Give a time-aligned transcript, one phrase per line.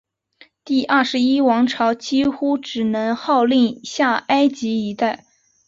[0.65, 5.25] 第二十一王朝几乎只能号令下埃及一带。